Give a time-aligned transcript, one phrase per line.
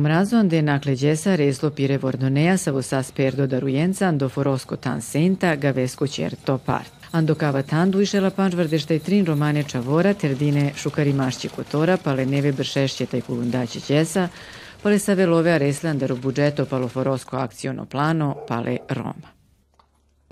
[0.00, 5.56] pomrazon de nakleđesa reslo pire vordonea sa vosas perdo da rujenca ando forosco tan senta
[5.56, 6.92] gavesco certo part.
[7.12, 10.72] Ando cava tandu išela pančvardešta i trin romane čavora, terdine
[11.56, 14.28] kotora, pale neve bršešće taj kulundaće ćesa,
[14.82, 19.40] pale sa velove areslandaro budžeto palo forosko akciono plano, pale Roma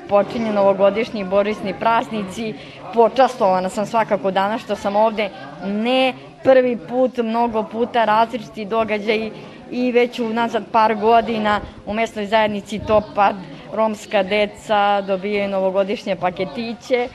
[0.08, 2.54] počinju novogodišnji borisni praznici.
[2.94, 5.30] Počastovana sam svakako danas što sam ovde
[5.64, 6.14] ne
[6.44, 9.32] prvi put, mnogo puta različiti događaji
[9.70, 13.36] i već unazad par godina u mesnoj zajednici Topad
[13.72, 17.08] romska deca dobijaju novogodišnje paketiće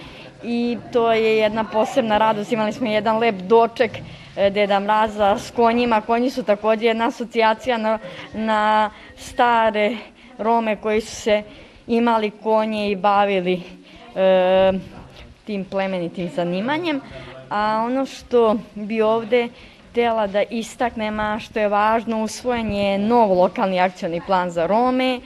[0.43, 2.51] i to je jedna posebna radost.
[2.51, 3.91] Imali smo jedan lep doček
[4.37, 6.01] e, Deda Mraza s konjima.
[6.01, 7.99] Konji su takođe jedna asocijacija na,
[8.33, 9.97] na stare
[10.37, 11.43] Rome koji su se
[11.87, 13.61] imali konje i bavili
[14.15, 14.73] e,
[15.45, 17.01] tim plemenitim zanimanjem.
[17.49, 19.49] A ono što bi ovde
[19.93, 25.19] htela da istaknem, a što je važno, usvojen je nov lokalni akcioni plan za Rome,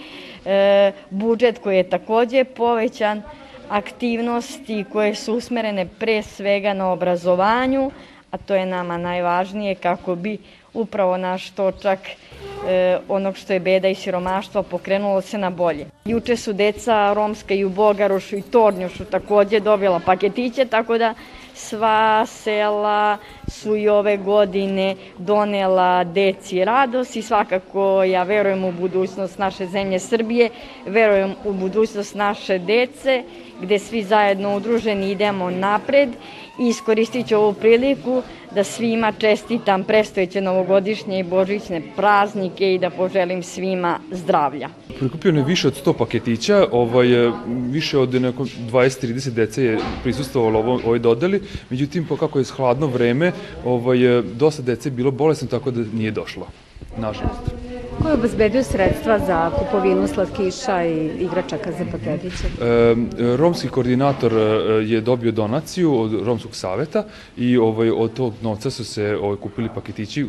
[0.46, 3.22] e, budžet koji je takođe povećan,
[3.70, 7.92] aktivnosti koje su usmerene pre svega na obrazovanju,
[8.32, 10.38] a to je nama najvažnije kako bi
[10.74, 12.00] upravo naš točak
[12.68, 15.86] e, onog što je beda i siromaštvo pokrenulo se na bolje.
[16.06, 21.14] Juče su deca romska i u Bogarošu i Tornjušu takođe dobila paketiće, tako da
[21.58, 29.38] sva sela su i ove godine donela deci radost i svakako ja verujem u budućnost
[29.40, 30.50] naše zemlje Srbije,
[30.86, 33.24] verujem u budućnost naše dece,
[33.62, 36.10] gde svi zajedno udruženi idemo napred
[36.60, 38.22] i iskoristit ću ovu priliku
[38.56, 44.70] da svima čestitam prestojeće novogodišnje i božićne praznike i da poželim svima zdravlja.
[45.00, 47.08] Prikupio je više od 100 paketića, ovaj,
[47.70, 53.32] više od 20-30 dece je prisustovalo ovo, ovoj dodeli, međutim, po kako je hladno vreme,
[53.66, 56.48] ovaj, dosta dece je bilo bolesno, tako da nije došlo,
[56.98, 57.67] nažalost.
[58.02, 62.48] Ko je obezbedio sredstva za kupovinu slatkiša i igračaka za paketiće?
[62.62, 62.96] E,
[63.36, 64.38] romski koordinator e,
[64.86, 67.04] je dobio donaciju od Romskog saveta
[67.38, 70.26] i ovaj, od tog novca su se ovaj, kupili paketići e,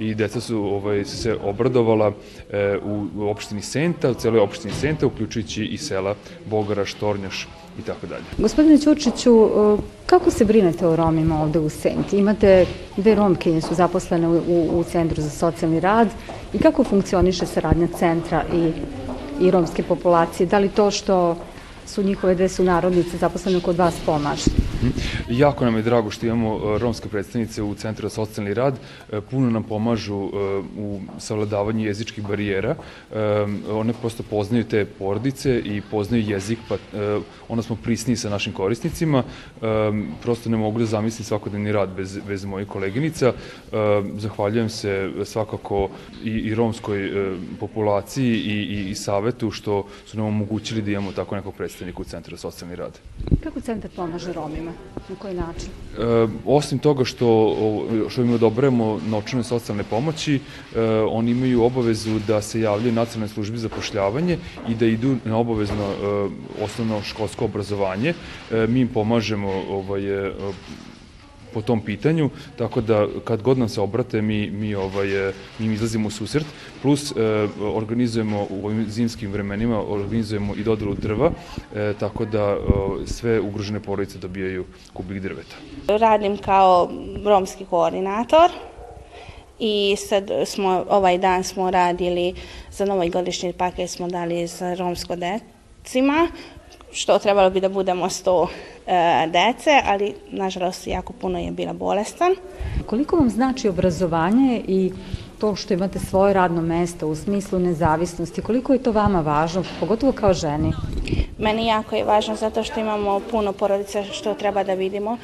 [0.00, 2.12] i deca su, ovaj, su se obradovala
[2.50, 6.14] e, u, opštini Senta, u celoj opštini Senta, uključujući i sela
[6.50, 7.48] Bogara, Štornjaš
[7.78, 8.24] i tako dalje.
[8.38, 12.18] Gospodine Ćurčiću, e, kako se brinete o Romima ovde u Senti?
[12.18, 12.66] Imate
[12.96, 16.08] dve Romkinje su zaposlene u, u Centru za socijalni rad
[16.52, 18.72] i kako funkcioniše saradnja centra i,
[19.40, 20.46] i romske populacije?
[20.46, 21.36] Da li to što
[21.86, 24.67] su njihove dve sunarodnice zaposlene kod vas pomaže?
[24.82, 24.90] Mhm.
[25.28, 28.78] Jako nam je drago što imamo e, romske predstavnice u Centru za socijalni rad.
[29.12, 30.28] E, puno nam pomažu e,
[30.76, 32.74] u savladavanju jezičkih barijera.
[33.70, 36.76] One prosto poznaju te porodice i poznaju jezik, pa
[37.48, 39.22] onda smo prisniji sa našim korisnicima.
[40.22, 43.32] Prosto ne mogu da zamislim svakodnevni rad bez, bez mojih koleginica.
[44.16, 45.88] Zahvaljujem se svakako
[46.24, 47.10] i, i romskoj
[47.60, 52.04] populaciji i, i, i savetu što su nam omogućili da imamo tako nekog predstavnika u
[52.04, 52.98] Centru za socijalni rad.
[53.42, 54.67] Kako centar pomaže Romima?
[55.08, 55.68] Na koji način?
[55.98, 57.56] E, osim toga što,
[58.08, 60.40] što im odobrujemo novčane socijalne pomoći, e,
[61.10, 65.84] oni imaju obavezu da se javljaju nacionalne službi za pošljavanje i da idu na obavezno
[65.84, 68.14] e, osnovno školsko obrazovanje.
[68.50, 70.32] E, mi im pomažemo ovaj, e,
[71.54, 75.72] po tom pitanju, tako da kad god nam se obrate mi, mi, ovaj, mi im
[75.72, 76.46] izlazimo u susret,
[76.82, 77.14] plus e,
[77.60, 81.32] organizujemo u ovim zimskim vremenima, organizujemo i dodelu drva,
[81.74, 82.58] e, tako da e,
[83.06, 85.56] sve ugrožene porodice dobijaju kubik drveta.
[85.88, 86.90] Radim kao
[87.24, 88.50] romski koordinator
[89.58, 92.34] i sad smo, ovaj dan smo radili
[92.70, 96.28] za novoj godišnji paket smo dali za romsko decima,
[96.92, 98.46] što trebalo bi da budemo 100
[98.86, 102.34] e, dece, ali nažalost jako puno je bila bolestan.
[102.86, 104.92] Koliko vam znači obrazovanje i
[105.38, 110.12] to što imate svoje radno mesto u smislu nezavisnosti, koliko je to vama važno, pogotovo
[110.12, 110.72] kao ženi?
[111.38, 115.18] Meni jako je važno zato što imamo puno porodica što treba da vidimo,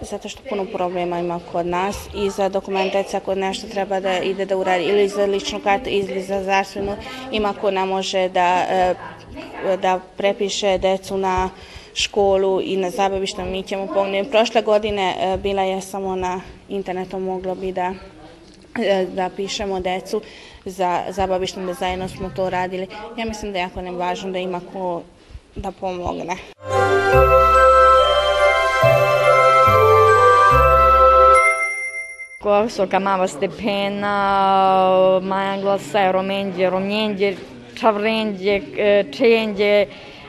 [0.00, 4.44] zato što puno problema ima kod nas i za dokumentacija kod nešto treba da ide
[4.44, 6.92] da uradi ili za ličnu kartu ili za zdravstvenu
[7.32, 8.94] ima ko ne može da e,
[9.82, 11.50] da prepiše decu na
[11.94, 14.30] školu i na zabavište, mi ćemo pomoći.
[14.30, 17.94] Prošle godine e, bila je samo na internetu, moglo bi da
[18.82, 20.20] e, da pišemo decu
[20.64, 22.86] za zabavišnom dizajnom smo to radili.
[23.16, 25.02] Ja mislim da je jako nevažno da ima ko
[25.56, 26.36] da pomogne.
[32.42, 34.10] Ko Kamava Stepena,
[35.22, 37.34] Majan Glasa, Romenđe, Romnjenđe,
[37.74, 38.60] Čavrenđe,
[39.12, 39.86] Čenđe,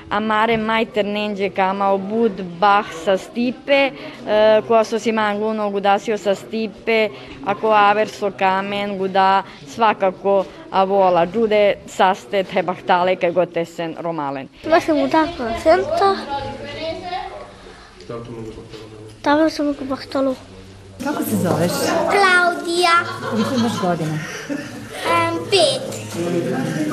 [0.09, 3.91] Amare Majter Nenđe Kamao Bud Bach sa Stipe,
[4.67, 7.09] koja so si mangluno gudasio sa Stipe,
[7.45, 14.47] ako averso kamen guda svakako avola giude saste te bahtale che gotessen romalen.
[14.69, 15.27] Ma siamo da
[15.63, 16.15] senta.
[19.21, 20.35] Tamo sam u bahtalu.
[21.03, 21.71] Kako se zoveš?
[22.09, 22.95] Klaudija.
[23.31, 24.19] Koliko imaš godina?
[25.49, 26.03] Pet.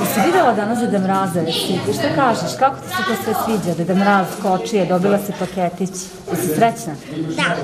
[0.00, 1.72] Jesi videla danas Deda Mraza jesi?
[1.90, 2.58] I šta kažeš?
[2.58, 3.74] Kako ti se to sve sviđa?
[3.76, 5.90] Deda Mraz kočije, dobila si paketić.
[6.30, 6.94] Jesi srećna?
[7.36, 7.56] Da.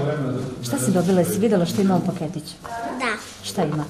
[0.62, 1.20] Šta si dobila?
[1.20, 2.54] Jesi videla šta ima u paketiću?
[2.98, 3.12] Da.
[3.42, 3.84] Šta ima?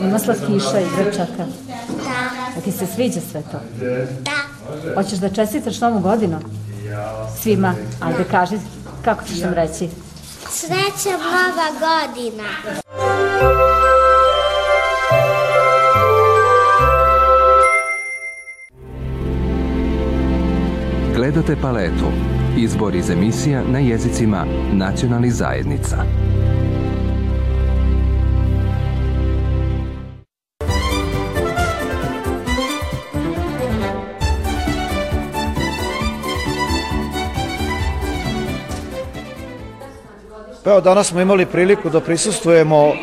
[0.00, 1.44] Ima slatkiša i grčaka.
[1.88, 2.44] Da.
[2.58, 3.60] A ti se sviđa sve to?
[4.20, 4.94] Da.
[4.94, 6.40] Hoćeš da čestitaš novu godinu?
[7.42, 7.74] Svima.
[8.00, 8.58] Ajde, kaži
[9.04, 9.88] kako ćeš nam reći.
[10.50, 12.44] Sreća nova godina.
[21.24, 22.08] Gledate paletu.
[22.56, 25.96] Izbor iz emisija na jezicima nacionalnih zajednica.
[40.64, 42.94] Pa evo, danas smo imali priliku da prisustujemo uh,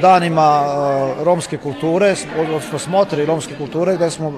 [0.00, 4.32] danima uh, romske kulture, odnosno smotri romske kulture, gde smo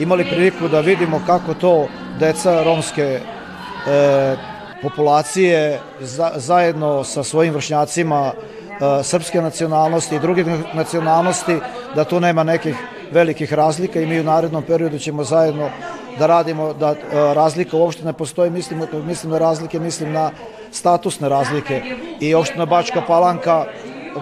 [0.00, 4.38] imali priliku da vidimo kako to deca romske uh,
[4.82, 11.58] populacije za, zajedno sa svojim vršnjacima uh, srpske nacionalnosti i drugih nacionalnosti,
[11.94, 12.76] da tu nema nekih
[13.12, 15.70] velikih razlika i mi u narednom periodu ćemo zajedno
[16.18, 20.30] da radimo da uh, razlika uopšte ne postoji, mislim, mislim na razlike, mislim na
[20.72, 21.82] statusne razlike.
[22.20, 23.64] I opština Bačka Palanka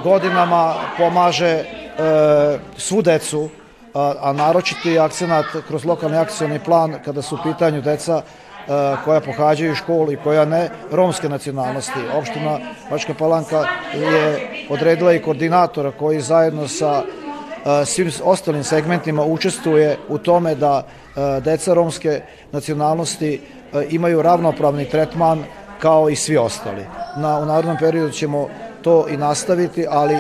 [0.03, 1.65] godinama pomaže e,
[2.77, 3.49] svu decu,
[3.95, 8.23] a, naročiti akcenat kroz lokalni akcioni plan kada su u pitanju deca
[9.05, 11.99] koja pohađaju školu i koja ne romske nacionalnosti.
[12.19, 12.59] Opština
[12.91, 13.65] Bačka Palanka
[13.95, 17.03] je odredila i koordinatora koji zajedno sa
[17.85, 20.83] svim ostalim segmentima učestvuje u tome da
[21.41, 22.21] deca romske
[22.53, 23.41] nacionalnosti
[23.91, 25.45] imaju ravnopravni tretman
[25.79, 26.87] kao i svi ostali.
[27.17, 28.49] Na, u narodnom periodu ćemo
[28.83, 30.17] to i nastaviti, ali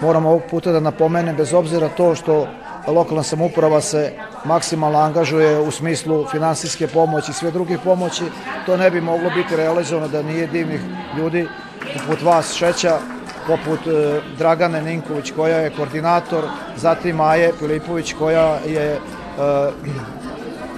[0.00, 2.46] moramo ovog puta da napomenem, bez obzira to što
[2.86, 4.12] lokalna samuprava se
[4.44, 8.24] maksimalno angažuje u smislu finansijske pomoći i sve drugih pomoći,
[8.66, 10.80] to ne bi moglo biti realizovano da nije divnih
[11.18, 11.48] ljudi
[11.94, 12.98] poput vas Šeća,
[13.46, 16.44] poput e, Dragane Ninković koja je koordinator,
[16.76, 18.98] zatim Maje Filipović koja je e,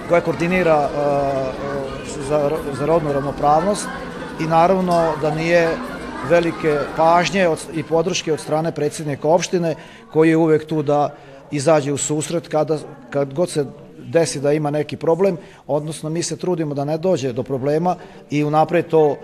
[0.09, 0.97] koja koordinira e,
[2.29, 3.87] za, za rodnu ravnopravnost
[4.39, 5.69] i naravno da nije
[6.29, 9.75] velike pažnje i podrške od strane predsjednika opštine
[10.13, 11.15] koji je uvek tu da
[11.51, 12.77] izađe u susret kada,
[13.09, 13.65] kad god se
[14.07, 17.95] desi da ima neki problem, odnosno mi se trudimo da ne dođe do problema
[18.29, 19.17] i unapred to uh,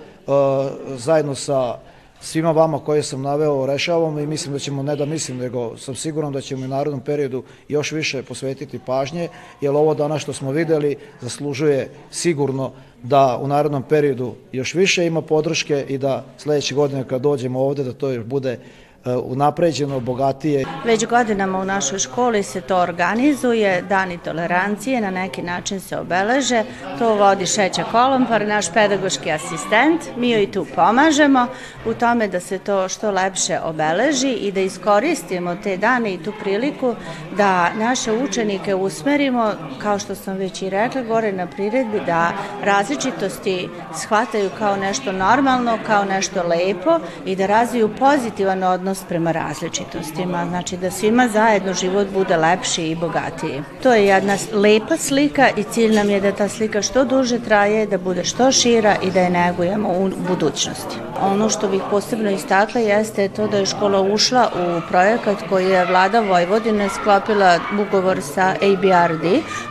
[0.97, 1.77] zajedno sa
[2.23, 5.95] svima vama koje sam naveo rešavamo i mislim da ćemo, ne da mislim, nego sam
[5.95, 9.27] siguran da ćemo u narodnom periodu još više posvetiti pažnje,
[9.61, 12.71] jer ovo danas što smo videli zaslužuje sigurno
[13.03, 17.83] da u narodnom periodu još više ima podrške i da sledeće godine kad dođemo ovde
[17.83, 18.59] da to još bude
[19.05, 20.65] unapređeno, bogatije.
[20.85, 26.63] Već godinama u našoj školi se to organizuje, dani tolerancije, na neki način se obeleže,
[26.99, 31.47] to vodi Šeća Kolompar, naš pedagoški asistent, mi joj tu pomažemo
[31.85, 36.33] u tome da se to što lepše obeleži i da iskoristimo te dane i tu
[36.43, 36.95] priliku
[37.37, 42.31] da naše učenike usmerimo, kao što sam već i rekla gore na priredbi, da
[42.63, 49.31] različitosti shvataju kao nešto normalno, kao nešto lepo i da razviju pozitivan odnos odnos prema
[49.31, 53.63] različitostima, znači da svima zajedno život bude lepši i bogatiji.
[53.83, 57.85] To je jedna lepa slika i cilj nam je da ta slika što duže traje,
[57.87, 60.95] da bude što šira i da je negujemo u budućnosti.
[61.21, 65.85] Ono što bih posebno istakla jeste to da je škola ušla u projekat koji je
[65.85, 69.25] vlada Vojvodine sklopila ugovor sa ABRD.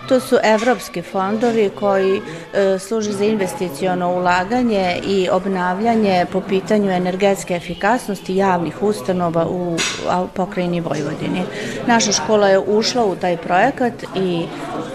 [0.09, 7.55] To su evropski fondovi koji e, služe za investiciono ulaganje i obnavljanje po pitanju energetske
[7.55, 9.77] efikasnosti javnih ustanova ustanova u
[10.35, 11.43] pokrajini Vojvodini.
[11.87, 14.47] Naša škola je ušla u taj projekat i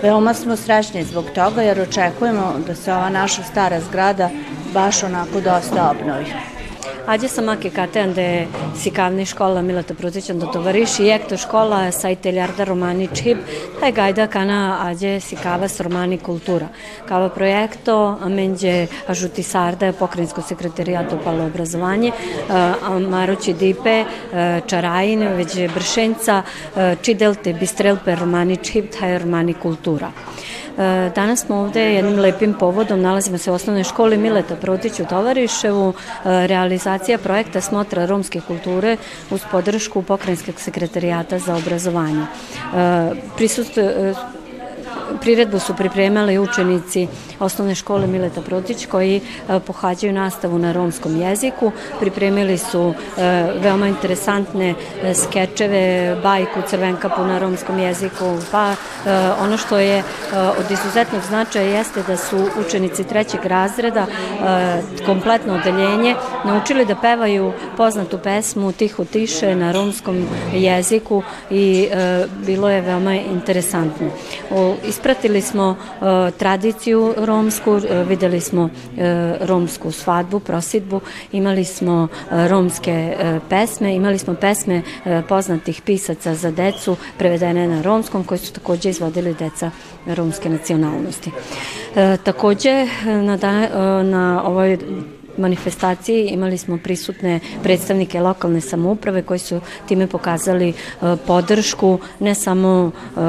[0.02, 4.30] veoma smo srećni zbog toga jer očekujemo da se ova naša stara zgrada
[4.74, 6.57] baš onako dosta obnovi.
[7.08, 12.64] Ađe sam ake kateande sikavni škola Milata Prutićan do tovariši i ekto škola sa iteljarda
[12.64, 13.38] romani čip,
[13.80, 16.68] taj gajda kana ađe sikavas romani kultura.
[17.08, 22.12] Kava projekto menđe ažuti sarda pokrenjsko sekretarijato palo obrazovanje,
[23.10, 24.04] marući dipe,
[24.68, 26.42] čarajin, već bršenca,
[27.02, 30.12] čidelte bistrelpe romani čip, taj romani kultura.
[31.16, 35.94] Danas smo ovde jednim lepim povodom, nalazimo se u osnovnoj školi Mileta Protić u Tovariševu,
[36.26, 36.48] e,
[36.98, 38.98] realizacija projekta Smotra romske kulture
[39.32, 42.22] uz podršku Pokrenjskog sekretarijata za obrazovanje.
[42.22, 43.78] E, Prisust,
[45.22, 47.08] priredbu su pripremali učenici
[47.40, 51.72] osnovne škole Mileta Protić koji e, pohađaju nastavu na romskom jeziku.
[52.00, 53.22] Pripremili su e,
[53.62, 54.70] veoma interesantne
[55.04, 58.76] e, skečeve, bajku Crvenkapu na romskom jeziku, pa
[59.40, 60.04] ono što je
[60.60, 62.38] od izuzetnog značaja jeste da su
[62.68, 64.06] učenici trećeg razreda
[65.06, 71.90] kompletno odeljenje naučili da pevaju poznatu pesmu Tiho tiše na romskom jeziku i
[72.46, 74.08] bilo je veoma interesantno.
[74.98, 75.76] Ispratili smo
[76.38, 81.02] tradiciju romsku, e, videli smo e, romsku svadbu, prosidbu,
[81.32, 83.18] imali smo e, romske
[83.50, 84.82] pesme, imali smo pesme
[85.30, 89.72] poznatih pisaca za decu prevedene na romskom koji su takođe izvodili deca
[90.06, 91.32] romske nacionalnosti.
[92.24, 93.52] Takođe na, da,
[94.04, 94.78] na ovoj
[95.38, 100.74] manifestaciji imali smo prisutne predstavnike lokalne samouprave koji su time pokazali e,
[101.28, 103.20] podršku ne samo e,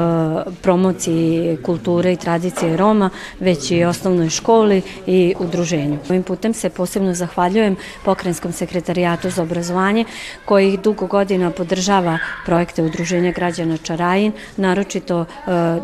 [0.61, 5.97] promociji kulture i tradicije Roma, već i osnovnoj školi i udruženju.
[6.09, 7.75] Ovim putem se posebno zahvaljujem
[8.05, 10.05] Pokrenskom sekretarijatu za obrazovanje
[10.45, 15.25] koji dugo godina podržava projekte Udruženja građana Čarajin, naročito e,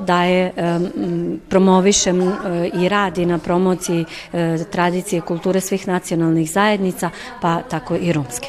[0.05, 0.51] daje,
[1.49, 2.13] promoviše
[2.73, 4.05] i radi na promociji
[4.71, 7.09] tradicije kulture svih nacionalnih nacionalnih zajednica,
[7.41, 8.47] pa tako i romske.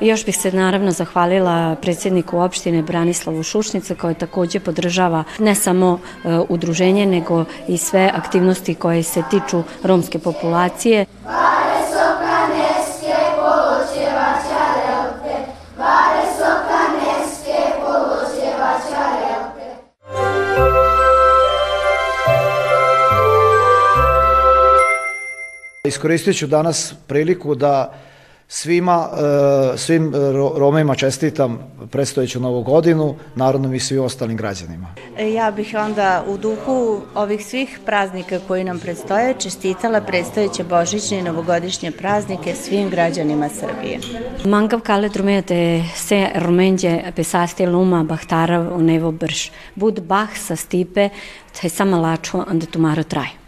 [0.00, 6.38] Još bih se naravno zahvalila predsjedniku opštine Branislavu Šušnice koji takođe podržava ne samo e,
[6.48, 11.06] udruženje nego i sve aktivnosti koje se tiču romske populacije.
[25.88, 27.94] Iskoristit ću danas priliku da
[28.48, 29.08] svima,
[29.74, 30.12] e, svim
[30.56, 31.58] Romima čestitam
[31.90, 34.94] predstojeću novu godinu, narodnom i svim ostalim građanima.
[35.18, 41.18] E, ja bih onda u duhu ovih svih praznika koji nam predstoje čestitala predstojeće božićne
[41.18, 43.98] i novogodišnje praznike svim građanima Srbije.
[44.44, 49.50] Mangav kale drumete se romenđe pesasti luma bahtarav u nevo brš.
[49.74, 51.08] Bud bah sa stipe,
[51.60, 53.47] taj sama laču, onda tumaro traje.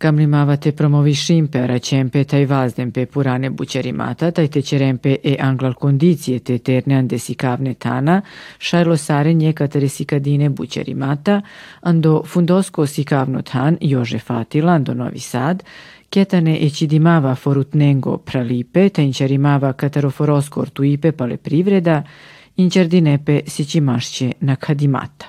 [0.00, 7.18] Camlimavate promoviscimpe recempe tai vazdempe purane bucerimata tai tecerempe e anglal condizie te terne ande
[7.18, 8.22] sicavne tana,
[8.58, 11.42] šajlo sare njekatare sikadine bucerimata,
[11.82, 15.62] ando fundosko sikavno tan Jože Fatila, ando Novi Sad,
[16.70, 22.02] cidimava forutnengo pralipe, te incerimava cataroforosko ortuipe pale privreda,
[22.56, 25.26] incerdinepe sičimašće na kadimata.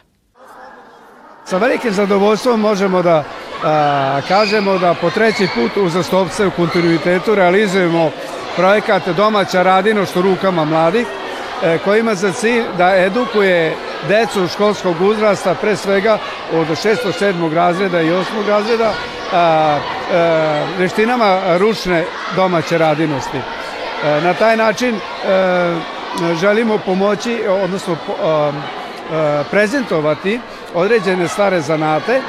[1.45, 8.11] Sa velikim zadovoljstvom možemo da a, kažemo da po treći put uzastopce u kontinuitetu realizujemo
[8.55, 11.07] projekat Domaća radinošt rukama mladih
[11.63, 13.75] e, koji ima za cilj da edukuje
[14.07, 16.17] decu školskog uzrasta, pre svega
[16.53, 16.95] od 6.
[17.19, 17.53] 7.
[17.53, 18.23] razreda i 8.
[18.47, 18.93] razreda,
[19.33, 19.77] a, a,
[20.13, 23.37] e, veštinama ručne domaće radinosti.
[23.37, 25.79] E, na taj način a,
[26.41, 27.97] želimo pomoći, odnosno
[29.51, 30.39] prezentovati
[30.73, 32.21] određene stare zanate e,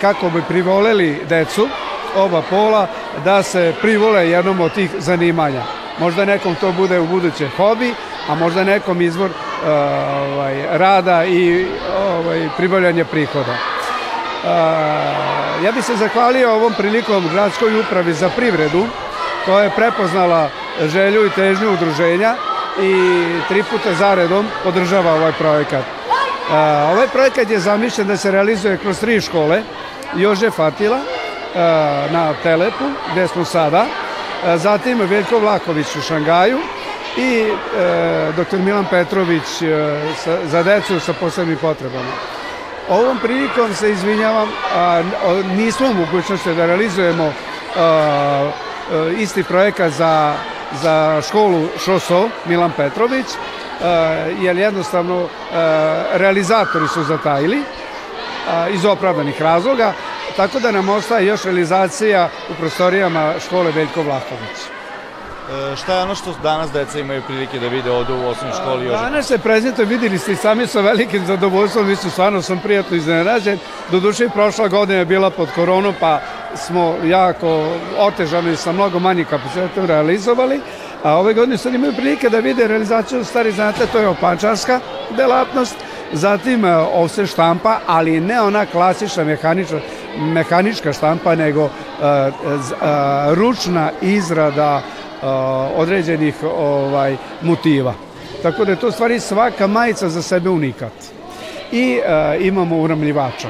[0.00, 1.68] kako bi privoleli decu
[2.16, 2.86] oba pola
[3.24, 5.62] da se privole jednom od tih zanimanja.
[5.98, 7.94] Možda nekom to bude u buduće hobi,
[8.28, 9.68] a možda nekom izvor uh,
[10.32, 11.66] ovaj, rada i
[11.98, 13.52] ovaj, pribavljanja prihoda.
[13.52, 18.86] Uh, ja bih se zahvalio ovom prilikom gradskoj upravi za privredu
[19.44, 20.48] koja je prepoznala
[20.86, 22.34] želju i težnju udruženja
[22.80, 25.99] i tri puta zaredom podržava ovaj projekat.
[26.90, 29.62] Ovaj projekat je zamišljen da se realizuje kroz tri škole,
[30.16, 30.98] Jože Fatila
[32.10, 33.86] na Telepu, gde smo sada,
[34.56, 36.58] zatim Veljko Vlaković u Šangaju
[37.16, 38.58] i e, dr.
[38.58, 40.00] Milan Petrović e,
[40.44, 42.12] za decu sa posebnim potrebama.
[42.88, 44.48] Ovom prilikom se izvinjavam,
[45.56, 47.32] nismo u mogućnosti da realizujemo
[47.76, 48.50] a,
[49.18, 50.34] isti projekat za,
[50.82, 53.26] za školu ŠOSO Milan Petrović,
[54.40, 57.58] jer jednostavno a, realizatori su zatajili
[58.50, 59.92] a, iz opravdanih razloga,
[60.36, 64.58] tako da nam ostaje još realizacija u prostorijama škole Veljko Vlahović.
[65.50, 68.88] E, šta je ono što danas deca imaju prilike da vide ovde u osnovnoj školi?
[68.88, 73.58] Danas se prezentuje, videli ste i sami sa velikim zadovoljstvom, mislim, stvarno sam prijatno iznenađen.
[73.90, 76.20] Doduše i prošla godina je bila pod koronom, pa
[76.54, 80.60] smo jako otežano i sa mnogo manjih kapacitetom realizovali,
[81.02, 84.80] a ove godine sad imaju prilike da vide realizaciju stari zanata, to je opančarska
[85.16, 85.76] delatnost,
[86.12, 89.80] zatim e, ovse štampa, ali ne ona klasična mehanička,
[90.18, 94.82] mehanička štampa, nego uh, uh, ručna izrada
[95.76, 97.94] određenih ovaj motiva.
[98.42, 100.92] Tako da je to stvari svaka majica za sebe unikat.
[101.72, 102.00] I
[102.40, 103.48] imamo uramljivača.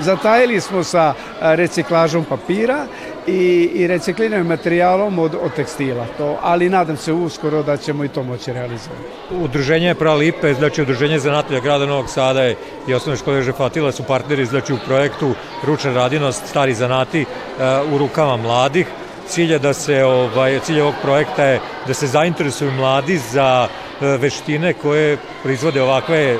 [0.00, 2.86] Zatajili smo sa reciklažom papira
[3.26, 6.06] i, i recikliranim materijalom od, od tekstila.
[6.18, 9.02] To, ali nadam se uskoro da ćemo i to moći realizovati.
[9.30, 12.50] Udruženje Pralipe, znači Udruženje zanatelja grada Novog Sada
[12.88, 17.98] i osnovne škole Žefatila su partneri znači, u projektu Ručna radinost, stari zanati uh, u
[17.98, 18.86] rukama mladih
[19.28, 23.68] cilja da se ovaj cilj ovog projekta je da se zainteresuju mladi za
[24.00, 26.36] e, veštine koje proizvode ovakve,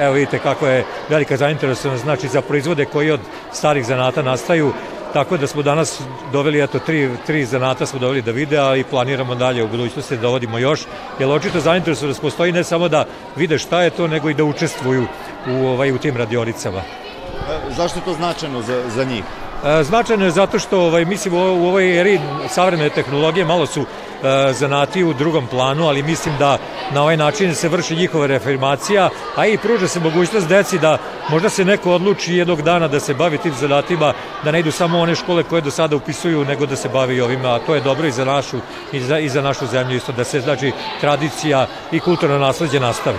[0.00, 3.20] evo vidite kako je velika zainteresovanost, znači za proizvode koji od
[3.52, 4.72] starih zanata nastaju,
[5.12, 6.00] tako da smo danas
[6.32, 10.16] doveli, eto, tri, tri zanata smo doveli da vide, a i planiramo dalje u budućnosti
[10.16, 10.80] da dovodimo još,
[11.18, 13.04] jer očito zainteresovanost postoji ne samo da
[13.36, 15.06] vide šta je to, nego i da učestvuju
[15.48, 16.78] u, ovaj, u tim radionicama.
[16.78, 19.24] E, zašto je to značajno za, za njih?
[19.64, 23.84] E, značajno je zato što ovaj, mislim u ovoj eri savremene tehnologije malo su
[24.22, 26.58] e, zanati u drugom planu, ali mislim da
[26.90, 30.98] na ovaj način se vrši njihova reformacija, a i pruža se mogućnost deci da
[31.28, 34.12] možda se neko odluči jednog dana da se bavi tim zanatima,
[34.44, 37.54] da ne idu samo one škole koje do sada upisuju, nego da se bavi ovima,
[37.54, 38.58] a to je dobro i za našu,
[38.92, 43.18] i za, i za našu zemlju isto, da se znači tradicija i kulturno nasledđe nastavi.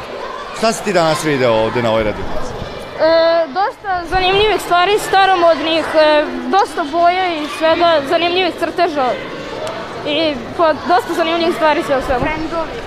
[0.58, 2.52] Šta si ti danas video ovde na ovoj radionici?
[3.00, 9.10] E, dosta zanimljivih stvari, staromodnih, e, dosta boja i svega, zanimljivih crteža
[10.08, 12.26] i pa, dosta zanimljivih stvari sve u svemu.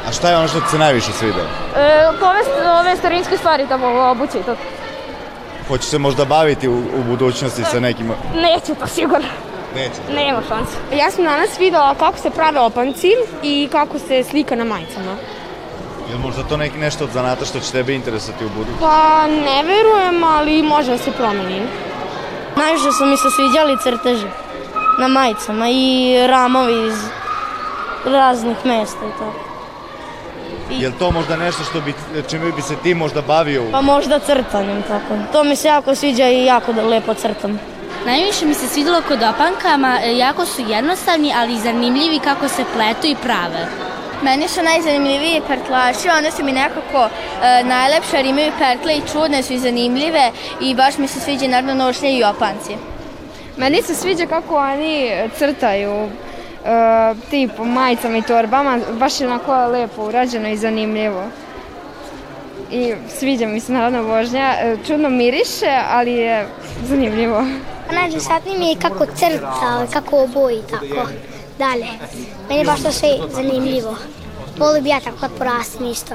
[0.09, 1.44] A šta je ono što ti se najviše svidao?
[1.77, 4.57] E, povest ove starinske stvari tamo obuće i to.
[5.68, 8.12] Hoće se možda baviti u, u budućnosti sa nekim...
[8.35, 9.29] Neće to sigurno.
[9.75, 10.14] Neće.
[10.14, 10.96] Nema šanse.
[10.96, 13.11] Ja sam danas videla kako se prave opanci
[13.42, 15.16] i kako se slika na majicama.
[16.09, 18.81] Je li možda to neki nešto od zanata što će tebe interesati u budućnosti?
[18.81, 21.62] Pa ne verujem, ali može da se promeni.
[22.57, 24.27] Najviše su mi se sviđali crteži
[24.98, 26.94] na majicama i ramovi iz
[28.05, 29.52] raznih mesta i tako.
[30.70, 30.83] I...
[30.83, 31.94] Je li to možda nešto što bi,
[32.31, 33.64] čime bi se ti možda bavio?
[33.72, 35.14] Pa možda crtanjem, tako.
[35.33, 37.61] To mi se jako sviđa i jako da lepo crtam.
[38.07, 43.16] Najviše mi se svidelo kod opankama, jako su jednostavni, ali zanimljivi kako se pletu i
[43.22, 43.66] prave.
[44.22, 47.09] Meni su najzanimljiviji pertlači, one su mi nekako
[47.42, 51.48] e, najlepše jer imaju pertle i čudne su i zanimljive i baš mi se sviđa
[51.48, 52.91] naravno nošnje i opanci.
[53.56, 56.08] Meni se sviđa kako oni crtaju e,
[57.30, 61.24] tip majicama i torbama, baš je onako lepo urađeno i zanimljivo.
[62.70, 66.46] I sviđa mi se naravno vožnja, e, čudno miriše, ali je
[66.88, 67.44] zanimljivo.
[67.92, 71.08] Najinteresantnije mi je kako crta, kako oboji tako
[71.58, 71.86] dalje.
[72.48, 73.96] Meni je baš to sve zanimljivo.
[74.58, 76.14] Volim bi ja tako porastim isto.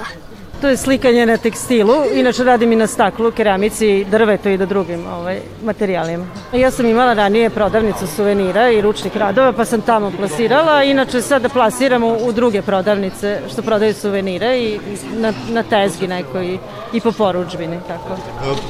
[0.61, 5.05] To je slikanje na tekstilu, inače radim i na staklu, keramici, drvetu i da drugim
[5.07, 6.25] ovaj, materijalima.
[6.53, 11.49] Ja sam imala ranije prodavnicu suvenira i ručnih radova, pa sam tamo plasirala, inače sada
[11.49, 14.79] plasiram u, u druge prodavnice što prodaju suvenire i
[15.19, 16.57] na, na tezgi nekoj
[16.93, 17.77] i po poručbini.
[17.87, 18.17] Tako.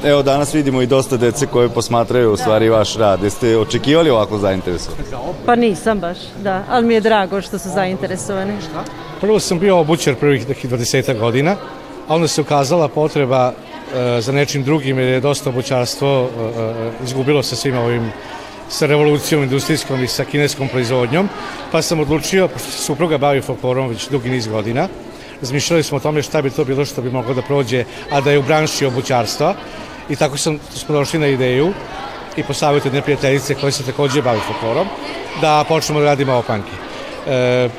[0.04, 3.24] Evo danas vidimo i dosta dece koje posmatraju u stvari vaš rad.
[3.24, 5.04] Jeste očekivali ovako zainteresovani?
[5.46, 8.54] Pa nisam baš, da, ali mi je drago što su zainteresovani.
[9.22, 11.56] Prvo sam bio obućer prvih nekih 20 godina,
[12.08, 16.92] a onda se ukazala potreba e, za nečim drugim jer je dosta obućarstvo e, e,
[17.04, 18.12] izgubilo sa svim ovim
[18.70, 21.30] sa revolucijom industrijskom i sa kineskom proizvodnjom,
[21.72, 24.88] pa sam odlučio, pošto se supruga bavi folklorom već dugi niz godina,
[25.42, 28.32] razmišljali smo o tome šta bi to bilo što bi moglo da prođe, a da
[28.32, 29.56] je u branši obućarstva
[30.10, 31.74] i tako sam, smo došli na ideju
[32.38, 34.88] i po savjetu jedne prijateljice koje se takođe bavi folklorom,
[35.42, 36.72] da počnemo da radimo opanke.
[37.28, 37.70] E,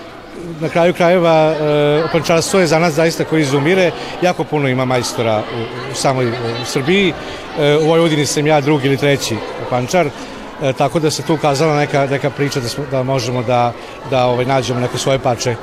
[0.60, 3.90] na kraju krajeva e, opančarstvo je za nas zaista koji izumire.
[4.22, 7.12] Jako puno ima majstora u, u samoj u Srbiji.
[7.58, 10.06] E, u Vojvodini sam ja drugi ili treći opančar.
[10.06, 13.72] E, tako da se tu ukazala neka, neka priča da, smo, da možemo da,
[14.10, 15.54] da ovaj, nađemo neke svoje pače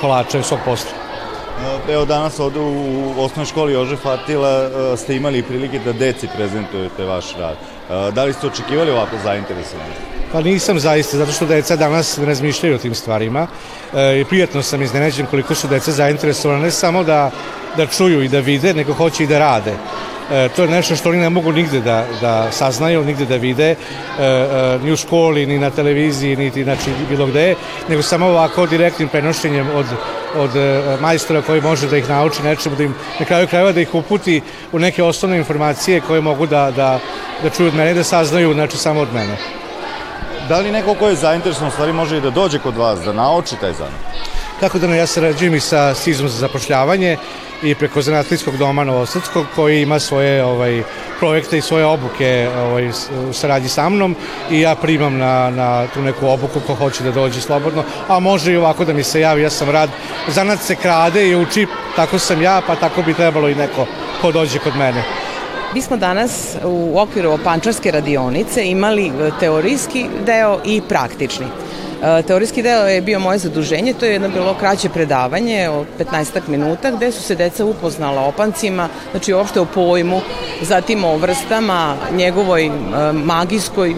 [0.00, 0.90] kolača i svog posla.
[1.88, 7.34] Evo danas ovde u osnovnoj školi Jože Fatila ste imali prilike da deci prezentujete vaš
[7.38, 7.56] rad.
[7.90, 10.00] Da li ste očekivali ovako zainteresovanost?
[10.32, 13.46] Pa nisam zaista, zato što deca danas razmišljaju o tim stvarima.
[13.94, 17.30] E, prijatno sam iznenađen koliko su deca zainteresovane, ne samo da,
[17.76, 19.74] da čuju i da vide, nego hoće i da rade.
[20.30, 23.70] E, to je nešto što oni ne mogu nigde da, da saznaju, nigde da vide,
[23.70, 23.76] e,
[24.24, 27.54] e, ni u školi, ni na televiziji, niti znači, bilo gde,
[27.88, 29.86] nego samo ovako direktnim prenošenjem od,
[30.36, 30.50] od
[31.00, 34.40] majstora koji može da ih nauči nečemu, da im na kraju krajeva da ih uputi
[34.72, 36.98] u neke osnovne informacije koje mogu da, da,
[37.42, 39.36] da čuju od mene da saznaju znači, samo od mene.
[40.48, 43.56] Da li neko ko je zainteresovan stvari može i da dođe kod vas, da nauči
[43.60, 44.29] taj zanat?
[44.60, 47.16] Tako da ja sarađujem i sa Stizom za zapošljavanje
[47.62, 50.82] i preko zanatlijskog doma Novosadskog koji ima svoje ovaj,
[51.18, 52.88] projekte i svoje obuke ovaj,
[53.28, 54.16] u saradnji sa mnom
[54.50, 58.52] i ja primam na, na tu neku obuku ko hoće da dođe slobodno, a može
[58.52, 59.90] i ovako da mi se javi, ja sam rad,
[60.28, 63.86] zanat se krade i uči, tako sam ja, pa tako bi trebalo i neko
[64.20, 65.02] ko dođe kod mene.
[65.74, 71.46] Mi smo danas u okviru pančarske radionice imali e, teorijski deo i praktični.
[72.02, 76.48] E, teorijski deo je bio moje zaduženje, to je jedno bilo kraće predavanje od 15
[76.48, 80.20] minuta gde su se deca upoznala opancima, znači uopšte o pojmu,
[80.62, 82.70] zatim o vrstama, njegovoj e,
[83.12, 83.94] magijskoj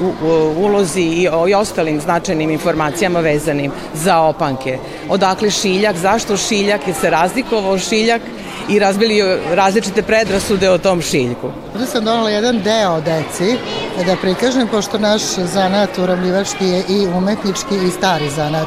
[0.57, 4.79] ulozi i o i ostalim značajnim informacijama vezanim za opanke.
[5.09, 8.23] Odakle šiljak, zašto šiljak, je se razlikovao šiljak
[8.69, 11.51] i razbili različite predrasude o tom šiljku.
[11.75, 13.57] Ovde sam donala jedan deo deci
[14.07, 18.67] da prikažem, pošto naš zanat uravljivački je i umetnički i stari zanat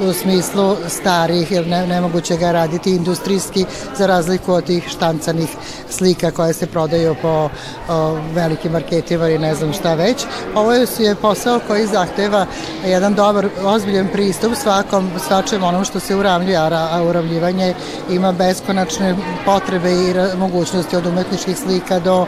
[0.00, 3.64] u smislu starih, jer ne, nemoguće ga raditi industrijski
[3.98, 5.48] za razliku od tih štancanih
[5.90, 7.48] slika koje se prodaju po
[7.88, 10.24] o, velikim marketima i ne znam šta već.
[10.54, 12.46] Ovo je posao koji zahteva
[12.86, 17.74] jedan dobar, ozbiljan pristup svakom, svačem onom što se uravljuje, a uravljivanje
[18.10, 22.26] ima beskonačne potrebe i mogućnosti od umetničkih slika do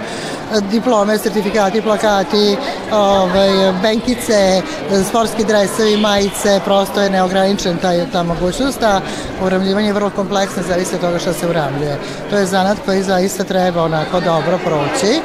[0.70, 2.57] diplome, sertifikati, plakati,
[2.92, 4.62] ovaj, benkice,
[5.09, 9.00] sportski dresovi, majice, prosto je neograničen taj, ta mogućnost, a
[9.42, 11.96] uravljivanje je vrlo kompleksno, zavisi od toga šta se uravljuje.
[12.31, 15.20] To je zanat koji zaista treba onako dobro proći,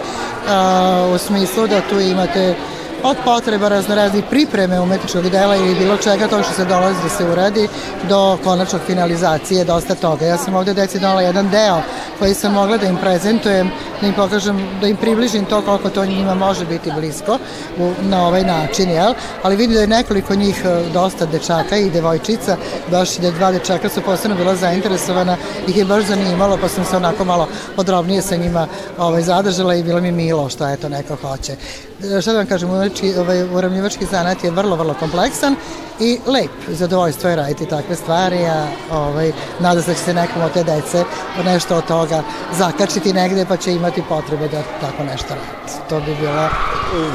[0.50, 2.56] a, u smislu da tu imate
[3.04, 7.26] od potreba raznoraznih pripreme umetničkog dela ili bilo čega to što se dolazi da se
[7.26, 7.68] uradi
[8.10, 10.26] do konačnog finalizacije dosta toga.
[10.26, 11.82] Ja sam ovde deci donala jedan deo
[12.20, 16.06] koji sam mogla da im prezentujem, da im pokažem, da im približim to koliko to
[16.06, 17.38] njima može biti blisko
[17.78, 19.14] u, na ovaj način, jel?
[19.44, 22.58] Ali vidim da je nekoliko njih e, dosta dečaka i devojčica,
[22.92, 25.38] baš da dva dečaka su posebno bila zainteresovana,
[25.68, 29.84] ih je baš zanimalo, pa sam se onako malo podrobnije sa njima ovaj, zadržala i
[29.84, 31.56] bilo mi milo što eto neko hoće.
[32.04, 35.56] E, šta da vam kažem, uravljivački, ovaj, uravljivački zanat je vrlo, vrlo kompleksan
[36.00, 36.52] i lep.
[36.68, 40.64] Zadovoljstvo je raditi takve stvari, a ovaj, nada se da će se nekom od te
[40.64, 41.04] dece
[41.46, 42.24] nešto od toga
[42.58, 45.74] zakačiti negde pa će imati potrebe da tako nešto radi.
[45.90, 46.50] To bi bilo...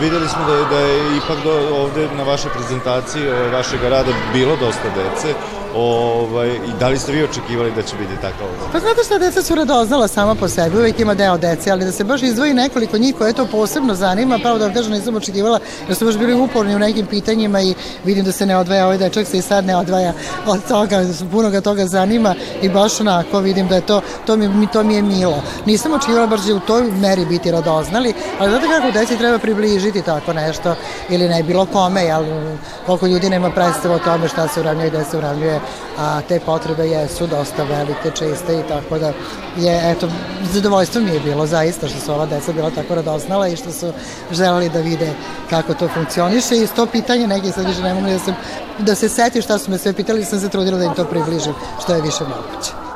[0.01, 3.23] Videli smo da je, da je ipak do, ovde na vašoj prezentaciji
[3.53, 5.35] vašeg rada bilo dosta dece.
[5.77, 8.69] Ovaj, I da li ste vi očekivali da će biti tako ovo?
[8.73, 11.93] Pa znate šta, deca su radoznala sama po sebi, uvijek ima deo dece, ali da
[11.93, 15.59] se baš izdvoji nekoliko njih koje to posebno zanima, pravo da vam kažem nisam očekivala,
[15.89, 18.99] jer su baš bili uporni u nekim pitanjima i vidim da se ne odvaja ovaj
[18.99, 20.13] dečak se i sad ne odvaja
[20.47, 24.67] od toga, puno ga toga zanima i baš onako vidim da je to, to mi,
[24.73, 25.43] to mi je milo.
[25.67, 30.03] Nisam očekivala baš da u toj meri biti radoznali, ali znate kako deci treba približiti
[30.03, 30.75] tako nešto
[31.09, 32.25] ili ne bilo kome, jel,
[32.87, 35.58] koliko ljudi nema predstava o tome šta se uravljuje i gde se uravljuje
[35.99, 39.13] a te potrebe jesu dosta velike, česte i tako da
[39.57, 40.09] je, eto,
[40.53, 43.93] zadovoljstvo mi je bilo zaista što su ova deca bila tako radoznala i što su
[44.31, 45.13] želeli da vide
[45.51, 48.35] kako to funkcioniše i sto pitanja neki sad više ne mogu da, sam,
[48.79, 51.55] da se seti šta su me sve pitali, sam se trudila da im to približim
[51.83, 52.88] što je više moguće.